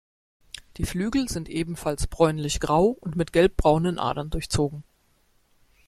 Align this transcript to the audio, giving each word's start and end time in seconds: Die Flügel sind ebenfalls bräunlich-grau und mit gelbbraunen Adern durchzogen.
Die 0.77 0.85
Flügel 0.87 1.29
sind 1.29 1.47
ebenfalls 1.47 2.07
bräunlich-grau 2.07 2.85
und 2.87 3.15
mit 3.15 3.31
gelbbraunen 3.33 3.99
Adern 3.99 4.31
durchzogen. 4.31 4.83